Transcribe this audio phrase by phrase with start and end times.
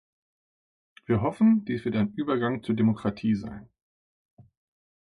[1.05, 3.69] Wir hoffen, dies wird ein Übergang zur Demokratie sein.